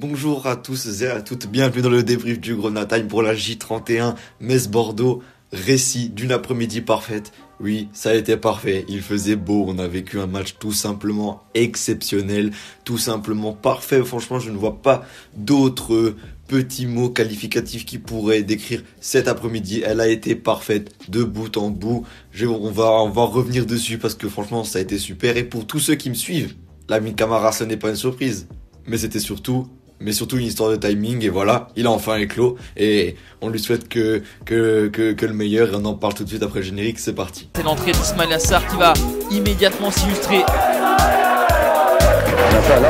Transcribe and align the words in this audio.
Bonjour 0.00 0.46
à 0.46 0.54
tous 0.54 1.02
et 1.02 1.08
à 1.08 1.20
toutes, 1.20 1.48
bienvenue 1.48 1.82
dans 1.82 1.90
le 1.90 2.04
débrief 2.04 2.38
du 2.38 2.54
Grenade 2.54 2.86
Time 2.86 3.08
pour 3.08 3.20
la 3.20 3.34
J31 3.34 4.14
Metz-Bordeaux, 4.38 5.24
récit 5.52 6.08
d'une 6.08 6.30
après-midi 6.30 6.82
parfaite. 6.82 7.32
Oui, 7.58 7.88
ça 7.92 8.10
a 8.10 8.14
été 8.14 8.36
parfait, 8.36 8.84
il 8.88 9.02
faisait 9.02 9.34
beau, 9.34 9.64
on 9.66 9.76
a 9.80 9.88
vécu 9.88 10.20
un 10.20 10.28
match 10.28 10.54
tout 10.60 10.70
simplement 10.70 11.42
exceptionnel, 11.54 12.52
tout 12.84 12.96
simplement 12.96 13.52
parfait. 13.52 14.00
Franchement, 14.04 14.38
je 14.38 14.52
ne 14.52 14.56
vois 14.56 14.80
pas 14.80 15.04
d'autres 15.36 16.14
petits 16.46 16.86
mots 16.86 17.10
qualificatifs 17.10 17.84
qui 17.84 17.98
pourraient 17.98 18.44
décrire 18.44 18.84
cet 19.00 19.26
après-midi. 19.26 19.82
Elle 19.84 20.00
a 20.00 20.06
été 20.06 20.36
parfaite 20.36 20.94
de 21.08 21.24
bout 21.24 21.56
en 21.56 21.70
bout. 21.70 22.06
on, 22.40 22.70
va, 22.70 22.92
on 23.02 23.10
revenir 23.26 23.66
dessus 23.66 23.98
parce 23.98 24.14
que 24.14 24.28
franchement, 24.28 24.62
ça 24.62 24.78
a 24.78 24.82
été 24.82 24.96
super. 24.96 25.36
Et 25.36 25.42
pour 25.42 25.66
tous 25.66 25.80
ceux 25.80 25.96
qui 25.96 26.08
me 26.08 26.14
suivent, 26.14 26.54
l'ami 26.88 27.16
Camara, 27.16 27.50
ce 27.50 27.64
n'est 27.64 27.76
pas 27.76 27.90
une 27.90 27.96
surprise. 27.96 28.46
Mais 28.86 28.96
c'était 28.96 29.18
surtout 29.18 29.68
mais 30.00 30.12
surtout 30.12 30.38
une 30.38 30.46
histoire 30.46 30.70
de 30.70 30.76
timing 30.76 31.24
et 31.24 31.28
voilà, 31.28 31.68
il 31.76 31.86
a 31.86 31.90
enfin 31.90 32.16
éclos 32.16 32.56
et 32.76 33.16
on 33.40 33.48
lui 33.48 33.58
souhaite 33.58 33.88
que, 33.88 34.22
que, 34.44 34.88
que, 34.88 35.26
le 35.26 35.32
meilleur 35.32 35.72
et 35.72 35.76
on 35.76 35.84
en 35.84 35.94
parle 35.94 36.14
tout 36.14 36.24
de 36.24 36.28
suite 36.28 36.42
après 36.42 36.60
le 36.60 36.66
générique, 36.66 36.98
c'est 36.98 37.14
parti. 37.14 37.48
C'est 37.56 37.62
l'entrée 37.64 37.92
d'Ismail 37.92 38.32
Assar 38.32 38.66
qui 38.68 38.76
va 38.76 38.92
immédiatement 39.30 39.90
s'illustrer. 39.90 40.38
là 40.38 40.44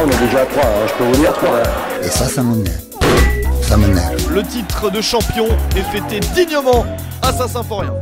on 0.05 0.11
est 0.11 0.27
déjà 0.27 0.43
à 0.43 0.47
3, 0.47 0.65
hein, 0.65 0.87
je 0.87 0.95
peux 0.95 1.05
vous 1.05 1.17
dire 1.17 1.33
3. 1.33 1.63
Et 2.03 2.09
ça, 2.09 2.27
ça 2.27 2.43
m'énerve. 2.43 2.81
Ça 3.63 3.77
m'énerve. 3.77 4.35
Le 4.35 4.43
titre 4.43 4.91
de 4.91 5.01
champion 5.01 5.47
est 5.77 5.83
fêté 5.83 6.21
dignement 6.35 6.85
à 7.23 7.33
Saint-Symphorien. 7.33 7.93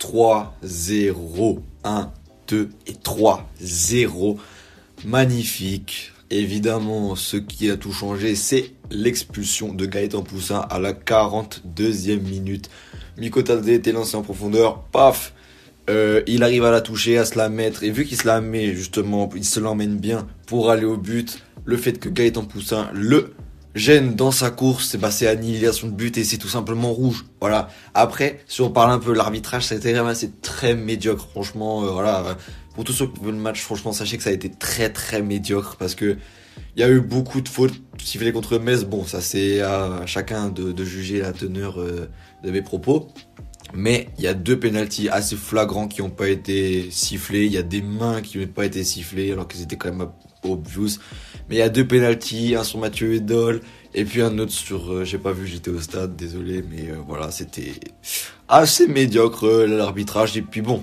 3-0, 0.00 1.60
1, 1.84 2.10
2 2.48 2.70
et 2.86 2.92
3-0. 2.92 4.38
Magnifique. 5.04 6.13
Évidemment, 6.34 7.14
ce 7.14 7.36
qui 7.36 7.70
a 7.70 7.76
tout 7.76 7.92
changé, 7.92 8.34
c'est 8.34 8.72
l'expulsion 8.90 9.72
de 9.72 9.86
Gaëtan 9.86 10.22
Poussin 10.22 10.66
à 10.68 10.80
la 10.80 10.92
42e 10.92 12.18
minute. 12.18 12.68
Mikotadze 13.18 13.68
était 13.68 13.92
lancé 13.92 14.16
en 14.16 14.22
profondeur, 14.22 14.80
paf 14.82 15.32
euh, 15.88 16.22
il 16.26 16.42
arrive 16.42 16.64
à 16.64 16.72
la 16.72 16.80
toucher, 16.80 17.18
à 17.18 17.24
se 17.24 17.38
la 17.38 17.48
mettre, 17.48 17.84
et 17.84 17.92
vu 17.92 18.04
qu'il 18.04 18.16
se 18.16 18.26
la 18.26 18.40
met 18.40 18.74
justement, 18.74 19.30
il 19.36 19.44
se 19.44 19.60
l'emmène 19.60 19.96
bien 19.96 20.26
pour 20.46 20.70
aller 20.70 20.84
au 20.84 20.96
but. 20.96 21.40
Le 21.66 21.76
fait 21.76 22.00
que 22.00 22.08
Gaëtan 22.08 22.42
Poussin 22.42 22.90
le 22.92 23.34
gêne 23.74 24.14
dans 24.14 24.30
sa 24.30 24.50
course, 24.50 24.96
bah, 24.96 25.10
c'est 25.10 25.26
annihilation 25.26 25.88
de 25.88 25.92
but 25.92 26.16
et 26.16 26.24
c'est 26.24 26.38
tout 26.38 26.48
simplement 26.48 26.92
rouge. 26.92 27.24
Voilà. 27.40 27.68
Après, 27.94 28.40
si 28.46 28.60
on 28.62 28.70
parle 28.70 28.90
un 28.90 28.98
peu 28.98 29.12
de 29.12 29.16
l'arbitrage, 29.16 29.64
ça 29.64 29.74
a 29.74 29.78
été 29.78 29.94
c'est 30.14 30.40
très 30.40 30.74
médiocre. 30.74 31.28
Franchement, 31.30 31.84
euh, 31.84 31.90
voilà. 31.90 32.36
Pour 32.74 32.84
tous 32.84 32.92
ceux 32.92 33.06
qui 33.06 33.20
veulent 33.20 33.34
le 33.34 33.40
match, 33.40 33.60
franchement, 33.60 33.92
sachez 33.92 34.16
que 34.16 34.22
ça 34.22 34.30
a 34.30 34.32
été 34.32 34.50
très 34.50 34.90
très 34.90 35.22
médiocre 35.22 35.76
parce 35.76 35.94
que 35.94 36.16
il 36.76 36.80
y 36.80 36.84
a 36.84 36.88
eu 36.88 37.00
beaucoup 37.00 37.40
de 37.40 37.48
fautes 37.48 37.74
sifflées 38.02 38.32
contre 38.32 38.58
Metz. 38.58 38.84
Bon, 38.84 39.04
ça 39.04 39.20
c'est 39.20 39.60
à 39.60 40.06
chacun 40.06 40.48
de, 40.50 40.84
juger 40.84 41.20
la 41.20 41.32
teneur 41.32 41.80
euh, 41.80 42.08
de 42.42 42.50
mes 42.50 42.62
propos. 42.62 43.08
Mais 43.72 44.08
il 44.18 44.24
y 44.24 44.28
a 44.28 44.34
deux 44.34 44.58
pénalties 44.58 45.08
assez 45.08 45.34
flagrants 45.34 45.88
qui 45.88 46.00
n'ont 46.00 46.10
pas 46.10 46.28
été 46.28 46.90
sifflés. 46.90 47.46
Il 47.46 47.52
y 47.52 47.58
a 47.58 47.62
des 47.62 47.82
mains 47.82 48.22
qui 48.22 48.38
n'ont 48.38 48.46
pas 48.46 48.66
été 48.66 48.84
sifflées 48.84 49.32
alors 49.32 49.48
qu'ils 49.48 49.62
étaient 49.62 49.76
quand 49.76 49.92
même 49.92 50.08
obvious. 50.44 50.98
Mais 51.48 51.56
il 51.56 51.58
y 51.58 51.62
a 51.62 51.68
deux 51.68 51.86
pénalties, 51.86 52.54
un 52.54 52.64
sur 52.64 52.78
Mathieu 52.78 53.14
Edol 53.14 53.60
et 53.94 54.04
puis 54.04 54.22
un 54.22 54.38
autre 54.38 54.52
sur, 54.52 54.92
euh, 54.92 55.04
j'ai 55.04 55.18
pas 55.18 55.32
vu, 55.32 55.46
j'étais 55.46 55.70
au 55.70 55.80
stade, 55.80 56.16
désolé, 56.16 56.64
mais 56.68 56.90
euh, 56.90 56.96
voilà, 57.06 57.30
c'était 57.30 57.74
assez 58.48 58.88
médiocre 58.88 59.46
l'arbitrage. 59.66 60.36
Et 60.36 60.42
puis 60.42 60.62
bon, 60.62 60.82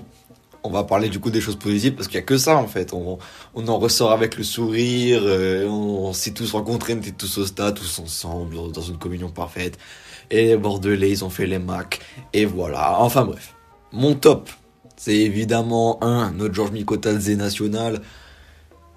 on 0.64 0.70
va 0.70 0.84
parler 0.84 1.08
du 1.08 1.18
coup 1.18 1.30
des 1.30 1.40
choses 1.40 1.56
positives 1.56 1.94
parce 1.94 2.08
qu'il 2.08 2.16
y 2.16 2.22
a 2.22 2.26
que 2.26 2.38
ça 2.38 2.56
en 2.56 2.66
fait. 2.66 2.94
On, 2.94 3.18
on 3.54 3.68
en 3.68 3.78
ressort 3.78 4.12
avec 4.12 4.36
le 4.36 4.44
sourire, 4.44 5.22
euh, 5.24 5.66
on, 5.66 6.12
s'est 6.12 6.32
tous 6.32 6.52
rencontrés, 6.52 6.94
on 6.94 6.98
était 6.98 7.10
tous 7.10 7.38
au 7.38 7.46
stade, 7.46 7.74
tous 7.74 7.98
ensemble, 7.98 8.72
dans 8.72 8.82
une 8.82 8.98
communion 8.98 9.28
parfaite. 9.28 9.78
Et 10.30 10.46
les 10.46 10.56
Bordelais, 10.56 11.10
ils 11.10 11.24
ont 11.24 11.30
fait 11.30 11.46
les 11.46 11.58
Macs. 11.58 12.00
Et 12.32 12.46
voilà. 12.46 12.98
Enfin 13.00 13.24
bref. 13.24 13.54
Mon 13.92 14.14
top, 14.14 14.48
c'est 14.96 15.16
évidemment 15.16 16.02
un, 16.02 16.30
notre 16.30 16.54
Georges 16.54 16.70
Mikotadze 16.70 17.28
national, 17.30 18.00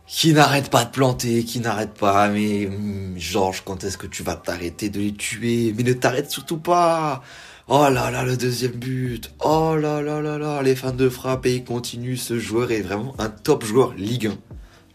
qui 0.07 0.33
n'arrête 0.33 0.69
pas 0.69 0.85
de 0.85 0.91
planter, 0.91 1.43
qui 1.43 1.59
n'arrête 1.59 1.93
pas. 1.93 2.29
Mais 2.29 2.67
hum, 2.67 3.15
Georges, 3.17 3.63
quand 3.65 3.83
est-ce 3.83 3.97
que 3.97 4.07
tu 4.07 4.23
vas 4.23 4.35
t'arrêter 4.35 4.89
de 4.89 4.99
les 4.99 5.13
tuer? 5.13 5.73
Mais 5.75 5.83
ne 5.83 5.93
t'arrête 5.93 6.31
surtout 6.31 6.57
pas 6.57 7.23
Oh 7.67 7.87
là 7.89 8.11
là, 8.11 8.23
le 8.23 8.37
deuxième 8.37 8.73
but. 8.73 9.31
Oh 9.43 9.75
là 9.75 9.99
là 9.99 10.21
là 10.21 10.37
là, 10.37 10.61
les 10.61 10.75
fans 10.75 10.91
de 10.91 11.09
frappe 11.09 11.47
et 11.47 11.55
il 11.55 11.63
continue. 11.63 12.15
Ce 12.15 12.37
joueur 12.37 12.71
est 12.71 12.81
vraiment 12.81 13.15
un 13.17 13.29
top 13.29 13.65
joueur 13.65 13.95
Ligue 13.95 14.27
1. 14.27 14.37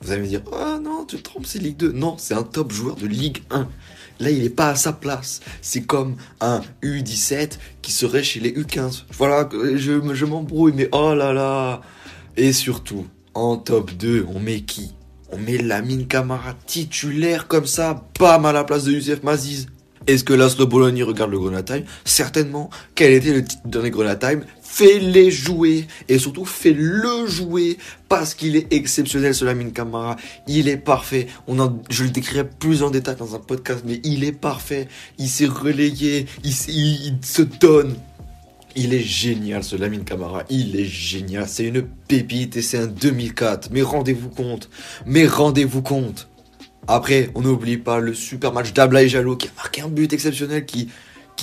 Vous 0.03 0.13
allez 0.13 0.23
me 0.23 0.27
dire, 0.29 0.43
oh 0.53 0.79
non, 0.81 1.05
tu 1.05 1.17
te 1.17 1.23
trompes, 1.23 1.47
c'est 1.47 1.59
Ligue 1.59 1.77
2. 1.79 1.93
Non, 1.93 2.15
c'est 2.17 2.35
un 2.35 2.45
top 2.45 2.71
joueur 2.71 2.95
de 2.95 3.09
Ligue 3.09 3.43
1. 3.51 3.69
Là, 4.21 4.31
il 4.31 4.43
n'est 4.43 4.51
pas 4.51 4.69
à 4.69 4.75
sa 4.77 4.93
place. 4.93 5.41
C'est 5.63 5.83
comme 5.83 6.15
un 6.41 6.61
U17 6.83 7.59
qui 7.83 7.91
serait 7.91 8.23
chez 8.23 8.39
les 8.39 8.53
U15. 8.53 9.03
Voilà, 9.19 9.49
je, 9.53 10.15
je 10.15 10.25
m'embrouille, 10.25 10.73
mais 10.73 10.89
oh 10.93 11.13
là 11.13 11.33
là. 11.33 11.81
Et 12.37 12.53
surtout, 12.53 13.05
en 13.35 13.57
top 13.57 13.91
2, 13.95 14.27
on 14.33 14.39
met 14.39 14.61
qui? 14.61 14.95
On 15.33 15.39
met 15.39 15.59
Lamine 15.59 16.07
Camara 16.07 16.55
titulaire 16.67 17.47
comme 17.47 17.67
ça, 17.67 18.05
bam, 18.19 18.45
à 18.45 18.53
la 18.53 18.65
place 18.65 18.85
de 18.85 18.93
Youssef 18.93 19.23
Maziz. 19.23 19.69
Est-ce 20.07 20.25
que 20.25 20.33
l'Aslo 20.33 20.67
Bologna 20.67 21.05
regarde 21.05 21.31
le 21.31 21.39
Grenade 21.39 21.67
Time 21.67 21.85
Certainement. 22.05 22.71
Quel 22.95 23.13
était 23.13 23.33
le 23.33 23.45
titre 23.45 23.63
dernier 23.67 23.91
Grenade 23.91 24.19
Time 24.19 24.45
Fais-les 24.63 25.31
jouer 25.31 25.87
et 26.09 26.19
surtout 26.19 26.45
fais-le 26.45 27.27
jouer 27.27 27.77
parce 28.09 28.35
qu'il 28.35 28.57
est 28.57 28.73
exceptionnel 28.73 29.35
ce 29.35 29.45
Lamine 29.45 29.73
Camara. 29.73 30.17
Il 30.49 30.69
est 30.69 30.79
parfait. 30.79 31.27
Je 31.91 32.05
le 32.05 32.11
décrirai 32.11 32.49
plus 32.49 32.83
en 32.83 32.91
détail 32.91 33.17
dans 33.17 33.35
un 33.35 33.41
podcast, 33.41 33.83
mais 33.87 34.01
il 34.03 34.25
est 34.25 34.33
parfait. 34.33 34.89
Il 35.19 35.29
s'est 35.29 35.47
relayé, 35.47 36.27
il, 36.45 37.19
se 37.23 37.43
donne. 37.43 37.95
Il 38.77 38.95
est 38.95 39.01
génial 39.01 39.65
ce 39.65 39.77
Lamine 39.77 40.05
Camara, 40.05 40.45
il 40.49 40.79
est 40.79 40.85
génial, 40.85 41.49
c'est 41.49 41.65
une 41.65 41.83
pépite 41.83 42.57
et 42.57 42.63
c'est 42.63 42.79
un 42.79 42.87
2004. 42.87 43.71
Mais 43.73 43.83
rendez-vous 43.83 44.29
compte, 44.29 44.71
mais 45.07 45.27
rendez-vous 45.27 45.83
compte. 45.83 46.29
Après, 46.87 47.31
on 47.35 47.43
n'oublie 47.43 47.77
pas 47.77 47.99
le 48.01 48.15
super 48.15 48.53
match 48.53 48.73
d'Abla 48.73 49.03
et 49.03 49.09
Jalo 49.09 49.37
qui 49.37 49.49
a 49.49 49.51
marqué 49.57 49.83
un 49.83 49.89
but 49.89 50.13
exceptionnel 50.13 50.65
qui, 50.67 50.89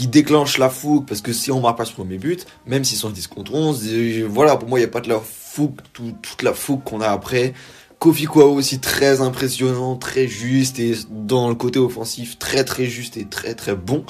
déclenche 0.07 0.57
la 0.57 0.69
fougue. 0.69 1.05
Parce 1.05 1.21
que 1.21 1.33
si 1.33 1.51
on 1.51 1.61
marque 1.61 1.77
pas 1.77 1.85
ce 1.85 1.93
premier 1.93 2.17
but, 2.17 2.45
même 2.65 2.83
s'ils 2.83 2.97
sont 2.97 3.09
10 3.09 3.27
contre 3.27 3.53
11, 3.53 3.87
voilà, 4.29 4.57
pour 4.57 4.69
moi, 4.69 4.79
il 4.79 4.83
n'y 4.83 4.87
a 4.87 4.91
pas 4.91 5.01
de 5.01 5.09
la 5.09 5.19
fougue, 5.19 5.79
toute 5.93 6.43
la 6.43 6.53
fougue 6.53 6.83
qu'on 6.83 7.01
a 7.01 7.07
après. 7.07 7.53
Kofi 7.99 8.25
Kwao 8.25 8.53
aussi 8.53 8.79
très 8.79 9.21
impressionnant, 9.21 9.95
très 9.95 10.27
juste 10.27 10.79
et 10.79 10.93
dans 11.09 11.49
le 11.49 11.55
côté 11.55 11.79
offensif 11.79 12.37
très 12.37 12.63
très 12.63 12.85
juste 12.85 13.17
et 13.17 13.25
très 13.25 13.55
très 13.55 13.75
bon. 13.75 14.05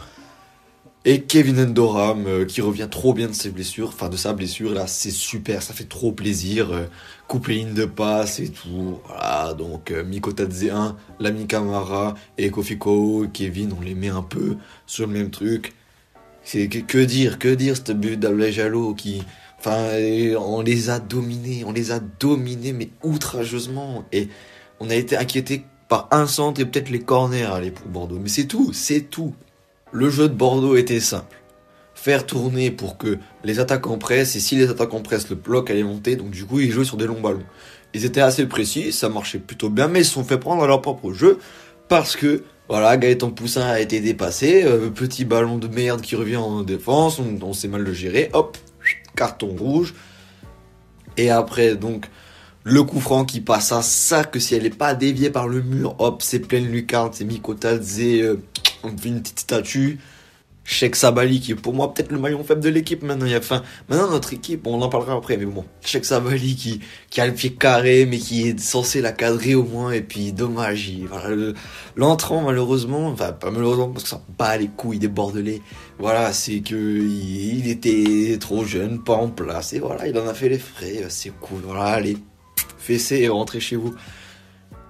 Et 1.09 1.21
Kevin 1.21 1.57
Endoram 1.61 2.25
euh, 2.27 2.43
qui 2.43 2.59
revient 2.59 2.89
trop 2.91 3.13
bien 3.13 3.29
de 3.29 3.33
ses 3.33 3.49
blessures, 3.49 3.87
enfin 3.87 4.09
de 4.09 4.17
sa 4.17 4.33
blessure, 4.33 4.73
là 4.73 4.87
c'est 4.87 5.09
super, 5.09 5.63
ça 5.63 5.73
fait 5.73 5.85
trop 5.85 6.11
plaisir. 6.11 6.73
Euh, 6.73 6.83
couper 7.29 7.63
de 7.63 7.85
passe 7.85 8.41
et 8.41 8.49
tout. 8.49 8.99
Voilà, 9.07 9.53
donc 9.53 9.91
euh, 9.91 10.03
Miko 10.03 10.33
Tadze 10.33 10.69
1, 10.69 10.97
Lami 11.21 11.47
Kamara 11.47 12.15
et 12.37 12.51
Kofi 12.51 12.77
Kevin, 13.31 13.73
on 13.79 13.81
les 13.81 13.95
met 13.95 14.09
un 14.09 14.21
peu 14.21 14.57
sur 14.85 15.07
le 15.07 15.13
même 15.13 15.29
truc. 15.29 15.75
C'est 16.43 16.67
que, 16.67 16.97
dire, 16.97 17.39
que 17.39 17.55
dire 17.55 17.77
ce 17.77 17.93
but 17.93 18.21
Jalo 18.51 18.93
qui. 18.93 19.23
Enfin, 19.59 19.77
on 20.37 20.61
les 20.61 20.89
a 20.89 20.99
dominés, 20.99 21.63
on 21.65 21.71
les 21.71 21.91
a 21.91 22.01
dominés, 22.01 22.73
mais 22.73 22.89
outrageusement. 23.01 24.03
Et 24.11 24.27
on 24.81 24.89
a 24.89 24.95
été 24.95 25.15
inquiété 25.15 25.63
par 25.87 26.09
un 26.11 26.27
centre 26.27 26.59
et 26.59 26.65
peut-être 26.65 26.89
les 26.89 26.99
corners 26.99 27.43
aller 27.43 27.71
pour 27.71 27.87
Bordeaux. 27.87 28.19
Mais 28.21 28.27
c'est 28.27 28.47
tout, 28.47 28.73
c'est 28.73 29.09
tout. 29.09 29.33
Le 29.91 30.09
jeu 30.09 30.27
de 30.27 30.33
Bordeaux 30.33 30.75
était 30.75 30.99
simple. 30.99 31.37
Faire 31.95 32.25
tourner 32.25 32.71
pour 32.71 32.97
que 32.97 33.17
les 33.43 33.59
attaquants 33.59 33.97
pressent, 33.97 34.35
et 34.35 34.39
si 34.39 34.55
les 34.55 34.69
attaquants 34.69 35.01
pressent, 35.01 35.29
le 35.29 35.35
bloc 35.35 35.69
allait 35.71 35.83
monter, 35.83 36.15
donc 36.15 36.29
du 36.29 36.45
coup 36.45 36.59
ils 36.59 36.71
jouaient 36.71 36.85
sur 36.85 36.97
des 36.97 37.07
longs 37.07 37.21
ballons. 37.21 37.43
Ils 37.93 38.05
étaient 38.05 38.21
assez 38.21 38.45
précis, 38.45 38.91
ça 38.91 39.09
marchait 39.09 39.39
plutôt 39.39 39.69
bien, 39.69 39.87
mais 39.87 40.01
ils 40.01 40.05
se 40.05 40.13
sont 40.13 40.23
fait 40.23 40.37
prendre 40.37 40.63
à 40.63 40.67
leur 40.67 40.81
propre 40.81 41.13
jeu, 41.13 41.39
parce 41.87 42.15
que, 42.15 42.43
voilà, 42.67 42.97
Gaëtan 42.97 43.31
Poussin 43.31 43.65
a 43.65 43.79
été 43.79 44.01
dépassé, 44.01 44.63
euh, 44.65 44.89
petit 44.89 45.25
ballon 45.25 45.57
de 45.57 45.67
merde 45.67 46.01
qui 46.01 46.15
revient 46.15 46.35
en 46.35 46.61
défense, 46.63 47.19
on, 47.19 47.39
on 47.41 47.53
sait 47.53 47.69
mal 47.69 47.81
le 47.81 47.93
gérer, 47.93 48.29
hop, 48.33 48.57
carton 49.15 49.55
rouge. 49.57 49.93
Et 51.15 51.29
après, 51.31 51.75
donc, 51.75 52.05
le 52.63 52.83
coup 52.83 52.99
franc 52.99 53.23
qui 53.23 53.39
passe 53.39 53.71
à 53.71 53.81
ça, 53.81 54.25
que 54.25 54.39
si 54.39 54.53
elle 54.53 54.63
n'est 54.63 54.69
pas 54.69 54.93
déviée 54.93 55.29
par 55.29 55.47
le 55.47 55.61
mur, 55.61 55.95
hop, 55.99 56.21
c'est 56.21 56.39
pleine 56.39 56.69
lucarne, 56.69 57.09
c'est 57.13 57.23
Mikotadze, 57.23 58.37
on 58.83 58.97
fait 58.97 59.09
une 59.09 59.21
petite 59.21 59.39
statue. 59.39 59.99
Sheikh 60.69 60.97
Sabali, 60.97 61.39
qui 61.39 61.53
est 61.53 61.55
pour 61.55 61.73
moi 61.73 61.93
peut-être 61.93 62.11
le 62.11 62.19
maillon 62.19 62.43
faible 62.43 62.59
de 62.59 62.67
l'équipe 62.67 63.01
maintenant. 63.01 63.25
Il 63.25 63.31
y 63.31 63.35
a, 63.35 63.41
fin, 63.41 63.63
maintenant, 63.87 64.11
notre 64.11 64.33
équipe, 64.33 64.67
on 64.67 64.81
en 64.81 64.89
parlera 64.89 65.13
après, 65.13 65.37
mais 65.37 65.45
bon. 65.45 65.63
Sheikh 65.81 66.03
Sabali 66.03 66.57
qui, 66.57 66.81
qui 67.09 67.21
a 67.21 67.25
le 67.25 67.33
pied 67.33 67.53
carré, 67.53 68.05
mais 68.05 68.17
qui 68.17 68.49
est 68.49 68.59
censé 68.59 68.99
la 68.99 69.13
cadrer 69.13 69.55
au 69.55 69.63
moins, 69.63 69.93
et 69.93 70.01
puis 70.01 70.33
dommage. 70.33 70.91
L'entrant, 71.95 72.41
malheureusement, 72.41 73.07
enfin, 73.07 73.31
pas 73.31 73.49
malheureusement, 73.49 73.87
parce 73.87 74.03
que 74.03 74.09
ça 74.09 74.21
bat 74.37 74.57
les 74.57 74.67
couilles 74.67 74.99
des 74.99 75.07
Bordelais. 75.07 75.61
Voilà, 75.99 76.33
c'est 76.33 76.59
que 76.59 76.75
il, 76.75 77.69
était 77.69 78.37
trop 78.37 78.65
jeune, 78.65 79.01
pas 79.01 79.15
en 79.15 79.29
place, 79.29 79.71
et 79.71 79.79
voilà, 79.79 80.05
il 80.05 80.19
en 80.19 80.27
a 80.27 80.33
fait 80.33 80.49
les 80.49 80.59
frais, 80.59 81.05
c'est 81.07 81.31
cool. 81.39 81.61
Voilà, 81.63 81.85
allez, 81.85 82.17
fessez 82.77 83.19
et 83.19 83.29
rentrez 83.29 83.61
chez 83.61 83.77
vous. 83.77 83.95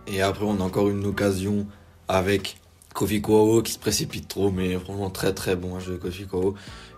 Et 0.07 0.23
après, 0.23 0.45
on 0.45 0.59
a 0.59 0.63
encore 0.63 0.89
une 0.89 1.05
occasion 1.05 1.67
avec 2.07 2.57
Kofi 2.97 3.21
Kouao 3.21 3.61
qui 3.61 3.73
se 3.73 3.77
précipite 3.77 4.27
trop, 4.27 4.49
mais 4.49 4.73
vraiment 4.73 5.11
très 5.11 5.31
très 5.31 5.55
bon 5.55 5.79
jeu 5.79 5.93
de 5.93 5.97
Kofi 5.97 6.25
Kouao. 6.25 6.55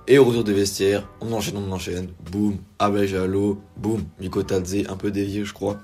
Et 0.07 0.17
au 0.17 0.23
retour 0.23 0.45
des 0.45 0.53
vestiaires, 0.53 1.05
on 1.19 1.33
enchaîne, 1.33 1.57
on 1.57 1.69
enchaîne. 1.73 2.07
Boum, 2.31 2.57
Abel 2.79 3.05
Jalo, 3.05 3.61
boum, 3.75 4.05
Miko 4.17 4.41
Tadze, 4.43 4.87
un 4.87 4.95
peu 4.95 5.11
dévié, 5.11 5.43
je 5.43 5.53
crois. 5.53 5.77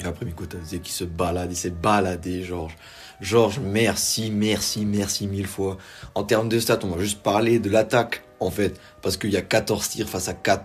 Et 0.00 0.04
après 0.04 0.24
Miko 0.24 0.46
Tadze 0.46 0.78
qui 0.80 0.92
se 0.92 1.02
balade, 1.02 1.50
il 1.50 1.56
s'est 1.56 1.70
baladé, 1.70 2.44
Georges. 2.44 2.76
Georges, 3.20 3.58
merci, 3.58 4.30
merci, 4.30 4.86
merci 4.86 5.26
mille 5.26 5.48
fois. 5.48 5.78
En 6.14 6.22
termes 6.22 6.48
de 6.48 6.60
stats, 6.60 6.78
on 6.84 6.94
va 6.94 7.00
juste 7.00 7.20
parler 7.20 7.58
de 7.58 7.68
l'attaque, 7.68 8.22
en 8.38 8.52
fait, 8.52 8.80
parce 9.02 9.16
qu'il 9.16 9.30
y 9.30 9.36
a 9.36 9.42
14 9.42 9.88
tirs 9.88 10.08
face 10.08 10.28
à 10.28 10.34
4 10.34 10.64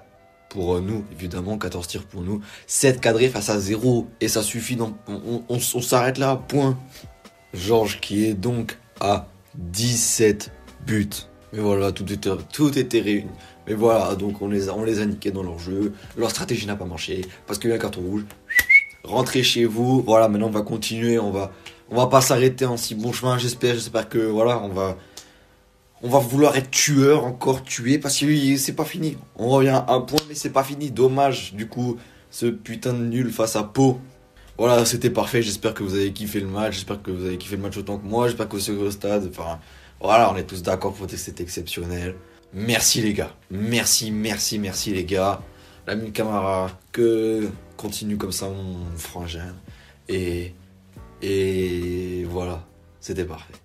pour 0.49 0.75
euh, 0.75 0.79
nous, 0.79 1.05
évidemment, 1.11 1.57
14 1.57 1.87
tirs 1.87 2.05
pour 2.05 2.21
nous, 2.21 2.41
7 2.67 3.01
cadrés 3.01 3.29
face 3.29 3.49
à 3.49 3.59
0, 3.59 4.07
et 4.21 4.27
ça 4.27 4.43
suffit, 4.43 4.77
on, 4.79 4.93
on, 5.07 5.43
on 5.49 5.59
s'arrête 5.59 6.19
là, 6.19 6.35
point. 6.35 6.77
Georges 7.53 7.99
qui 7.99 8.25
est 8.25 8.33
donc 8.33 8.77
à 8.99 9.27
17 9.55 10.51
buts. 10.85 11.09
Mais 11.53 11.59
voilà, 11.59 11.91
tout 11.91 12.11
était, 12.11 12.29
tout 12.51 12.77
était 12.77 13.01
réuni. 13.01 13.29
Mais 13.67 13.73
voilà, 13.73 14.15
donc 14.15 14.41
on 14.41 14.47
les, 14.47 14.69
a, 14.69 14.75
on 14.75 14.85
niqués 14.85 15.31
dans 15.31 15.43
leur 15.43 15.59
jeu. 15.59 15.93
Leur 16.17 16.29
stratégie 16.29 16.65
n'a 16.65 16.75
pas 16.75 16.85
marché 16.85 17.21
parce 17.47 17.59
qu'il 17.59 17.69
y 17.69 17.73
a 17.73 17.75
un 17.75 17.79
carton 17.79 18.01
rouge. 18.01 18.25
Rentrez 19.03 19.43
chez 19.43 19.65
vous. 19.65 20.01
Voilà, 20.01 20.27
maintenant 20.27 20.47
on 20.47 20.51
va 20.51 20.61
continuer. 20.61 21.19
On 21.19 21.31
va, 21.31 21.51
on 21.89 21.95
va 21.95 22.07
pas 22.07 22.21
s'arrêter 22.21 22.65
en 22.65 22.77
si 22.77 22.95
bon 22.95 23.11
chemin. 23.11 23.37
J'espère, 23.37 23.75
j'espère 23.75 24.09
que 24.09 24.19
voilà, 24.19 24.59
on 24.59 24.69
va, 24.69 24.97
on 26.01 26.09
va 26.09 26.19
vouloir 26.19 26.55
être 26.55 26.71
tueur, 26.71 27.25
encore 27.25 27.63
tué 27.63 27.97
parce 27.97 28.17
que 28.19 28.57
c'est 28.57 28.73
pas 28.73 28.85
fini. 28.85 29.17
On 29.35 29.49
revient 29.49 29.83
à 29.87 29.93
un 29.93 30.01
point, 30.01 30.19
mais 30.27 30.35
c'est 30.35 30.51
pas 30.51 30.63
fini. 30.63 30.91
Dommage, 30.91 31.53
du 31.53 31.67
coup, 31.67 31.97
ce 32.31 32.45
putain 32.45 32.93
de 32.93 33.05
nul 33.05 33.31
face 33.31 33.55
à 33.55 33.63
Pau. 33.63 33.99
Voilà, 34.59 34.83
c'était 34.83 35.09
parfait. 35.09 35.41
J'espère 35.41 35.73
que 35.73 35.83
vous 35.83 35.95
avez 35.95 36.11
kiffé 36.11 36.41
le 36.41 36.47
match. 36.47 36.73
J'espère 36.73 37.01
que 37.01 37.11
vous 37.11 37.25
avez 37.25 37.37
kiffé 37.37 37.55
le 37.55 37.61
match 37.61 37.77
autant 37.77 37.97
que 37.97 38.05
moi. 38.05 38.27
J'espère 38.27 38.49
que 38.49 38.57
vous 38.57 38.69
êtes 38.69 38.77
au 38.77 38.91
stade. 38.91 39.29
Enfin, 39.29 39.57
voilà, 40.01 40.29
on 40.33 40.35
est 40.35 40.43
tous 40.43 40.61
d'accord 40.61 40.93
pour 40.93 41.07
dire 41.07 41.17
que 41.17 41.23
c'était 41.23 41.43
exceptionnel. 41.43 42.15
Merci 42.53 43.01
les 43.01 43.13
gars. 43.13 43.33
Merci, 43.49 44.11
merci, 44.11 44.59
merci 44.59 44.91
les 44.91 45.05
gars. 45.05 45.41
L'ami 45.87 46.11
Camara, 46.11 46.77
que 46.91 47.47
continue 47.77 48.17
comme 48.17 48.33
ça 48.33 48.49
mon 48.49 48.85
frangin. 48.97 49.55
Et, 50.09 50.53
et 51.21 52.25
voilà, 52.25 52.67
c'était 52.99 53.23
parfait. 53.23 53.53